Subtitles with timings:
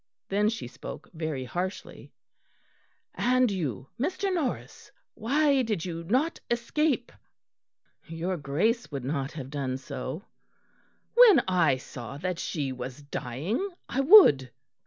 [0.29, 2.11] Then she spoke very harshly:
[3.13, 4.33] "And you, Mr.
[4.33, 7.11] Norris, why did you not escape?"
[8.07, 10.23] "Your Grace would not have done so."
[11.13, 14.49] "When I saw that she was dying, I would."